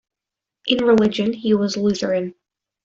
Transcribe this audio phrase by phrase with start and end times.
[0.65, 2.33] In religion, he was a Lutheran.